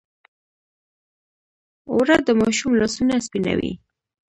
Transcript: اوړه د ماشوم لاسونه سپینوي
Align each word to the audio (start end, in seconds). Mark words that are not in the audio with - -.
اوړه 1.91 2.17
د 2.27 2.29
ماشوم 2.39 2.71
لاسونه 2.79 3.13
سپینوي 3.25 3.71